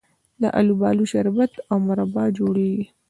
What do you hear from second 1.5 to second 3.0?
او مربا جوړیږي.